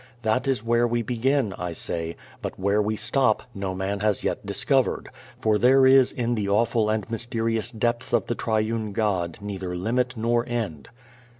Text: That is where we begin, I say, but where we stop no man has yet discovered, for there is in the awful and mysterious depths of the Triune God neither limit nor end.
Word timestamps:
That 0.23 0.47
is 0.47 0.63
where 0.63 0.87
we 0.87 1.03
begin, 1.03 1.53
I 1.59 1.73
say, 1.73 2.15
but 2.41 2.57
where 2.59 2.81
we 2.81 2.95
stop 2.95 3.43
no 3.53 3.75
man 3.75 3.99
has 3.99 4.23
yet 4.23 4.43
discovered, 4.43 5.09
for 5.39 5.59
there 5.59 5.85
is 5.85 6.11
in 6.11 6.33
the 6.33 6.49
awful 6.49 6.89
and 6.89 7.07
mysterious 7.11 7.69
depths 7.69 8.11
of 8.11 8.25
the 8.25 8.33
Triune 8.33 8.93
God 8.93 9.37
neither 9.41 9.75
limit 9.75 10.17
nor 10.17 10.43
end. 10.49 10.89